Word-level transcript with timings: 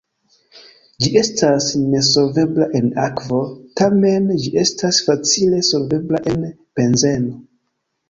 Ĝi 1.03 1.11
estas 1.21 1.67
nesolvebla 1.81 2.69
en 2.81 2.89
akvo, 3.05 3.43
tamen 3.83 4.29
ĝi 4.41 4.53
estas 4.65 5.05
facile 5.11 5.63
solvebla 5.73 6.27
en 6.37 6.53
benzeno. 6.81 7.43